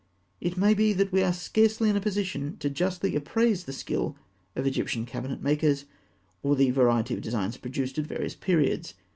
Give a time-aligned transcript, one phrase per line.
[0.39, 4.15] It may be that we are scarcely in a position justly to appraise the skill
[4.55, 5.85] of Egyptian cabinet makers,
[6.41, 8.95] or the variety of designs produced at various periods.